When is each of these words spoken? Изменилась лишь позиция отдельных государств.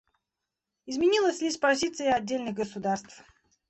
Изменилась 0.87 1.41
лишь 1.41 1.59
позиция 1.59 2.15
отдельных 2.15 2.55
государств. 2.55 3.23